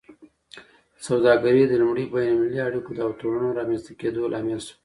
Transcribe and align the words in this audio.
سوداګري 1.07 1.63
د 1.67 1.73
لومړي 1.81 2.05
بین 2.13 2.27
المللي 2.31 2.59
اړیکو 2.67 2.91
او 3.03 3.09
تړونونو 3.19 3.57
رامینځته 3.59 3.91
کیدو 4.01 4.31
لامل 4.33 4.59
شوه 4.65 4.75